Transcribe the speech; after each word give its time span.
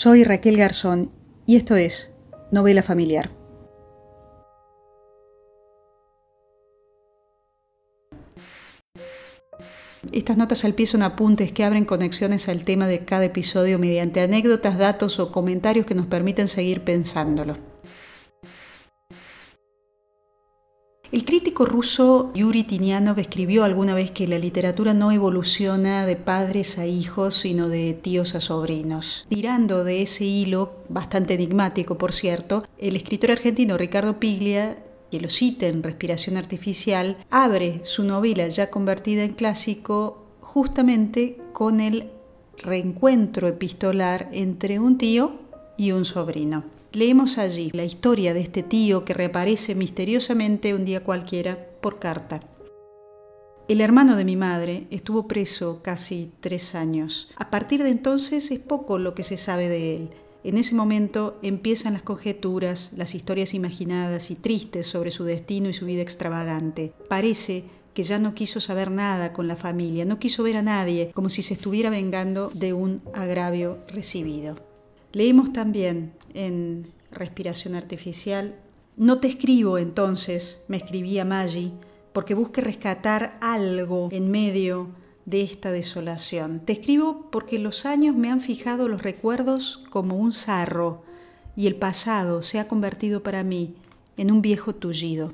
Soy 0.00 0.22
Raquel 0.22 0.56
Garzón 0.56 1.10
y 1.44 1.56
esto 1.56 1.74
es 1.74 2.12
Novela 2.52 2.84
Familiar. 2.84 3.32
Estas 10.12 10.36
notas 10.36 10.64
al 10.64 10.74
pie 10.74 10.86
son 10.86 11.02
apuntes 11.02 11.50
que 11.50 11.64
abren 11.64 11.84
conexiones 11.84 12.48
al 12.48 12.62
tema 12.62 12.86
de 12.86 13.04
cada 13.04 13.24
episodio 13.24 13.80
mediante 13.80 14.20
anécdotas, 14.20 14.78
datos 14.78 15.18
o 15.18 15.32
comentarios 15.32 15.84
que 15.84 15.96
nos 15.96 16.06
permiten 16.06 16.46
seguir 16.46 16.82
pensándolo. 16.84 17.56
El 21.10 21.24
crítico 21.24 21.64
ruso 21.64 22.30
Yuri 22.34 22.64
Tinianov 22.64 23.18
escribió 23.18 23.64
alguna 23.64 23.94
vez 23.94 24.10
que 24.10 24.28
la 24.28 24.38
literatura 24.38 24.92
no 24.92 25.10
evoluciona 25.10 26.04
de 26.04 26.16
padres 26.16 26.76
a 26.76 26.84
hijos, 26.84 27.34
sino 27.34 27.70
de 27.70 27.94
tíos 27.94 28.34
a 28.34 28.42
sobrinos. 28.42 29.24
Tirando 29.30 29.84
de 29.84 30.02
ese 30.02 30.26
hilo, 30.26 30.74
bastante 30.90 31.32
enigmático 31.32 31.96
por 31.96 32.12
cierto, 32.12 32.66
el 32.76 32.94
escritor 32.94 33.30
argentino 33.30 33.78
Ricardo 33.78 34.20
Piglia, 34.20 34.84
que 35.10 35.18
lo 35.18 35.30
cita 35.30 35.66
en 35.66 35.82
Respiración 35.82 36.36
Artificial, 36.36 37.16
abre 37.30 37.80
su 37.84 38.04
novela 38.04 38.46
ya 38.48 38.68
convertida 38.68 39.24
en 39.24 39.32
clásico 39.32 40.26
justamente 40.42 41.38
con 41.54 41.80
el 41.80 42.10
reencuentro 42.58 43.48
epistolar 43.48 44.28
entre 44.32 44.78
un 44.78 44.98
tío 44.98 45.32
y 45.78 45.92
un 45.92 46.04
sobrino. 46.04 46.64
Leemos 46.92 47.36
allí 47.36 47.70
la 47.74 47.84
historia 47.84 48.32
de 48.32 48.40
este 48.40 48.62
tío 48.62 49.04
que 49.04 49.12
reaparece 49.12 49.74
misteriosamente 49.74 50.72
un 50.72 50.86
día 50.86 51.04
cualquiera 51.04 51.58
por 51.82 51.98
carta. 51.98 52.40
El 53.68 53.82
hermano 53.82 54.16
de 54.16 54.24
mi 54.24 54.36
madre 54.36 54.86
estuvo 54.90 55.28
preso 55.28 55.82
casi 55.82 56.32
tres 56.40 56.74
años. 56.74 57.28
A 57.36 57.50
partir 57.50 57.82
de 57.82 57.90
entonces 57.90 58.50
es 58.50 58.58
poco 58.58 58.98
lo 58.98 59.14
que 59.14 59.22
se 59.22 59.36
sabe 59.36 59.68
de 59.68 59.96
él. 59.96 60.10
En 60.44 60.56
ese 60.56 60.74
momento 60.74 61.38
empiezan 61.42 61.92
las 61.92 62.02
conjeturas, 62.02 62.92
las 62.96 63.14
historias 63.14 63.52
imaginadas 63.52 64.30
y 64.30 64.36
tristes 64.36 64.86
sobre 64.86 65.10
su 65.10 65.24
destino 65.24 65.68
y 65.68 65.74
su 65.74 65.84
vida 65.84 66.00
extravagante. 66.00 66.94
Parece 67.10 67.64
que 67.92 68.02
ya 68.02 68.18
no 68.18 68.32
quiso 68.32 68.62
saber 68.62 68.90
nada 68.90 69.34
con 69.34 69.46
la 69.46 69.56
familia, 69.56 70.06
no 70.06 70.18
quiso 70.18 70.42
ver 70.42 70.56
a 70.56 70.62
nadie, 70.62 71.10
como 71.12 71.28
si 71.28 71.42
se 71.42 71.52
estuviera 71.52 71.90
vengando 71.90 72.50
de 72.54 72.72
un 72.72 73.02
agravio 73.12 73.76
recibido. 73.88 74.56
Leímos 75.12 75.52
también 75.52 76.12
en 76.34 76.92
Respiración 77.10 77.74
Artificial, 77.74 78.54
no 78.96 79.20
te 79.20 79.28
escribo 79.28 79.78
entonces, 79.78 80.64
me 80.68 80.76
escribía 80.76 81.24
Maggi, 81.24 81.72
porque 82.12 82.34
busque 82.34 82.60
rescatar 82.60 83.38
algo 83.40 84.08
en 84.10 84.30
medio 84.30 84.88
de 85.24 85.42
esta 85.42 85.70
desolación. 85.70 86.60
Te 86.64 86.72
escribo 86.72 87.30
porque 87.30 87.58
los 87.58 87.86
años 87.86 88.16
me 88.16 88.30
han 88.30 88.40
fijado 88.40 88.88
los 88.88 89.02
recuerdos 89.02 89.84
como 89.90 90.16
un 90.16 90.32
sarro 90.32 91.02
y 91.54 91.66
el 91.66 91.76
pasado 91.76 92.42
se 92.42 92.58
ha 92.58 92.66
convertido 92.66 93.22
para 93.22 93.42
mí 93.42 93.74
en 94.16 94.30
un 94.30 94.42
viejo 94.42 94.74
tullido. 94.74 95.32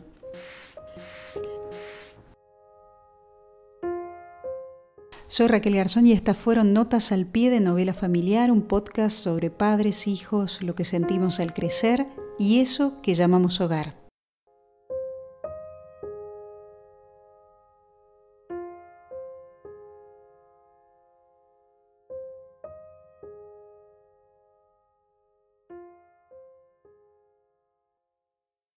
Soy 5.27 5.49
Raquel 5.49 5.75
Garzón 5.75 6.07
y 6.07 6.13
estas 6.13 6.37
fueron 6.37 6.75
Notas 6.75 7.11
al 7.11 7.25
pie 7.25 7.49
de 7.49 7.61
Novela 7.61 7.95
Familiar, 7.95 8.51
un 8.51 8.63
podcast 8.63 9.17
sobre 9.17 9.51
padres, 9.51 10.07
hijos, 10.07 10.61
lo 10.61 10.75
que 10.75 10.85
sentimos 10.85 11.41
al 11.41 11.55
crecer 11.55 12.07
y 12.39 12.61
eso 12.61 13.01
que 13.01 13.15
llamamos 13.15 13.61
hogar. 13.61 14.04